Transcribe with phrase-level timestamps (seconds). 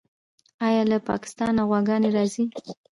[0.67, 2.43] آیا له پاکستانه غواګانې راځي؟